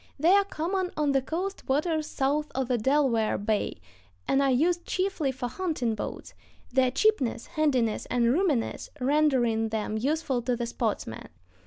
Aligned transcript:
They 0.19 0.31
are 0.31 0.43
common 0.43 0.89
on 0.97 1.11
the 1.11 1.21
coast 1.21 1.69
waters 1.69 2.07
south 2.07 2.51
of 2.55 2.67
the 2.69 2.77
Delaware 2.79 3.37
Bay, 3.37 3.79
and 4.27 4.41
are 4.41 4.49
used 4.49 4.83
chiefly 4.83 5.31
for 5.31 5.47
hunting 5.47 5.93
boats, 5.93 6.33
their 6.73 6.89
cheapness, 6.89 7.45
handiness, 7.45 8.07
and 8.07 8.33
roominess 8.33 8.89
rendering 8.99 9.69
them 9.69 9.99
useful 9.99 10.41
to 10.41 10.55
the 10.55 10.65
sportsman. 10.65 11.27